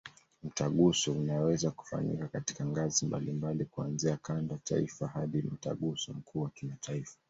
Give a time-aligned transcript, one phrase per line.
[0.43, 7.13] Mtaguso unaweza kufanyika katika ngazi mbalimbali, kuanzia kanda, taifa hadi Mtaguso mkuu wa kimataifa.